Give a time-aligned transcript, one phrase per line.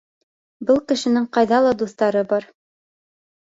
[0.69, 2.51] —Был кешенең ҡайҙа ла дуҫтары бар.